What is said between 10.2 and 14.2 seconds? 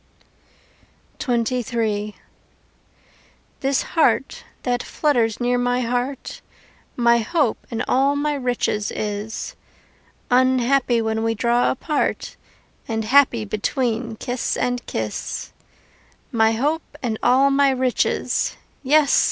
Unhappy when we draw apart And happy between